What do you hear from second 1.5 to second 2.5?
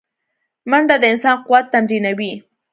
تمرینوي